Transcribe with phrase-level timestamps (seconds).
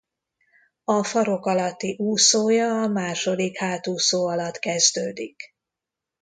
[0.83, 5.55] A farok alatti úszója a második hátúszó alatt kezdődik.